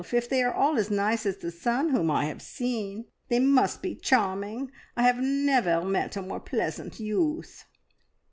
[0.11, 3.83] If they are all as nice as the son whom I have seen, they must
[3.83, 4.71] be charming.
[4.97, 7.65] I have never met a more pleasant youth."